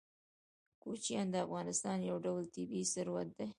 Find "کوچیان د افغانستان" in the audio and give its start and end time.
0.83-1.97